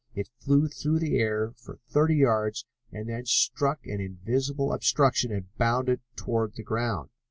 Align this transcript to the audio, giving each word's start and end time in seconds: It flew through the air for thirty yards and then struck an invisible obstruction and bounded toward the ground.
It 0.15 0.31
flew 0.39 0.67
through 0.67 0.97
the 0.97 1.19
air 1.19 1.51
for 1.57 1.77
thirty 1.87 2.15
yards 2.15 2.65
and 2.91 3.07
then 3.07 3.27
struck 3.27 3.85
an 3.85 4.01
invisible 4.01 4.73
obstruction 4.73 5.31
and 5.31 5.55
bounded 5.59 6.01
toward 6.15 6.55
the 6.55 6.63
ground. 6.63 7.11